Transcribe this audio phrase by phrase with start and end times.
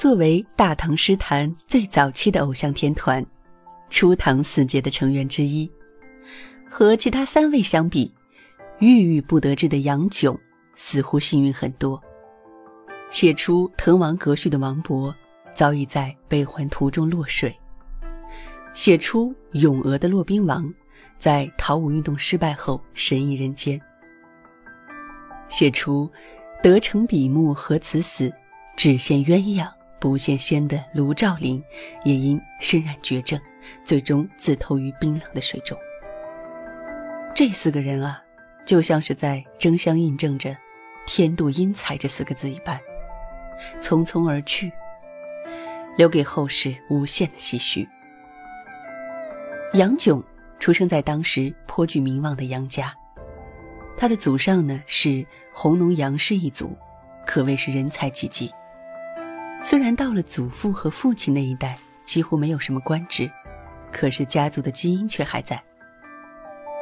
[0.00, 3.22] 作为大唐诗坛最早期的偶像天团，
[3.90, 5.70] 初唐四杰的成员之一，
[6.70, 8.10] 和其他三位相比，
[8.78, 10.34] 郁郁不得志的杨炯
[10.74, 12.02] 似乎幸运很多。
[13.10, 15.14] 写出《滕王阁序》的王勃，
[15.52, 17.50] 早已在北还途中落水；
[18.72, 19.28] 写出
[19.60, 20.72] 《咏鹅》的骆宾王，
[21.18, 23.78] 在陶武运动失败后神隐人间；
[25.50, 26.10] 写出
[26.64, 28.32] “得成笔墨何辞死，
[28.78, 31.62] 只羡鸳鸯不羡仙”的卢照邻，
[32.04, 33.40] 也因身染绝症，
[33.84, 35.76] 最终自投于冰冷的水中。
[37.34, 38.22] 这四个人啊，
[38.64, 40.56] 就像是在争相印证着
[41.06, 42.80] “天妒英才”这四个字一般。
[43.80, 44.72] 匆匆而去，
[45.96, 47.86] 留给后世无限的唏嘘。
[49.74, 50.22] 杨炯
[50.58, 52.92] 出生在当时颇具名望的杨家，
[53.96, 56.76] 他的祖上呢是弘农杨氏一族，
[57.26, 58.50] 可谓是人才济济。
[59.62, 63.30] 虽然到了祖父和父亲那一代几乎没有什么官职，
[63.92, 65.62] 可是家族的基因却还在。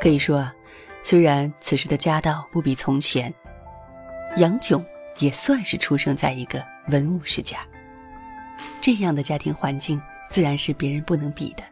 [0.00, 0.54] 可以说啊，
[1.02, 3.32] 虽然此时的家道不比从前，
[4.36, 4.84] 杨炯。
[5.20, 7.58] 也算是出生在一个文武世家，
[8.80, 11.62] 这样的家庭环境自然是别人不能比的。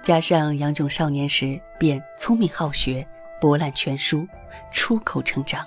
[0.00, 3.04] 加上杨炯少年时便聪明好学，
[3.40, 4.28] 博览全书，
[4.70, 5.66] 出口成章。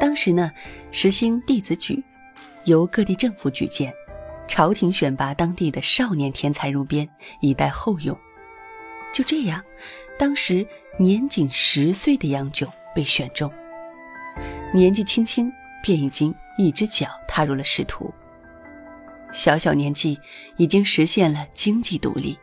[0.00, 0.50] 当时呢，
[0.90, 2.02] 实行弟子举，
[2.64, 3.92] 由各地政府举荐，
[4.46, 7.08] 朝廷选拔当地的少年天才入编，
[7.40, 8.16] 以待后用。
[9.12, 9.62] 就这样，
[10.18, 10.66] 当时
[10.98, 13.50] 年仅十岁的杨炯被选中。
[14.72, 18.12] 年纪轻轻便已经一只脚踏入了仕途，
[19.32, 20.18] 小小年纪
[20.56, 22.38] 已经实现了经济独立，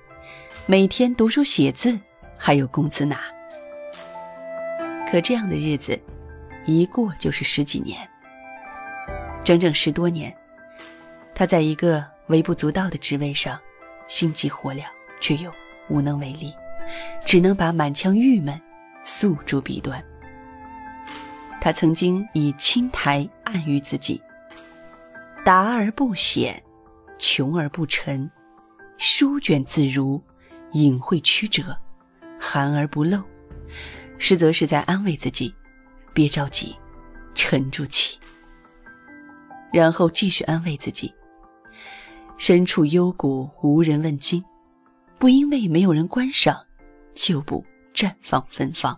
[0.65, 1.97] 每天读书写字
[2.37, 3.21] 还有工资拿。
[5.09, 5.97] 可这样的日子，
[6.65, 7.97] 一过就是十几年，
[9.47, 10.35] 整整十多年，
[11.33, 13.57] 他在一个微不足道的职位上，
[14.05, 14.83] 心急火燎，
[15.21, 15.49] 却又
[15.87, 16.53] 无能为力，
[17.25, 18.61] 只能把满腔郁闷
[19.05, 20.03] 诉诸笔端。
[21.61, 24.21] 他曾经以青苔暗喻自己：
[25.45, 26.61] 达而不显，
[27.17, 28.29] 穷而不沉，
[28.97, 30.21] 书卷自如，
[30.73, 31.73] 隐晦曲折，
[32.37, 33.23] 含而不露。
[34.17, 35.55] 实则是在安慰自己：
[36.13, 36.75] 别着急，
[37.33, 38.19] 沉住气。
[39.71, 41.13] 然后继续安慰自己：
[42.37, 44.43] 身处幽谷，无人问津，
[45.19, 46.57] 不因为没有人观赏，
[47.13, 47.63] 就不
[47.93, 48.97] 绽放芬芳。